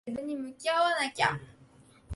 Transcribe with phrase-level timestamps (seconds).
[0.03, 1.39] ちゃんと自分に向き合わなきゃ。